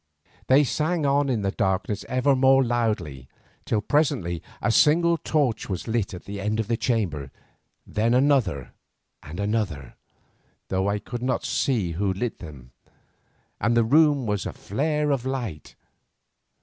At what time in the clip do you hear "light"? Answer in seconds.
15.23-15.75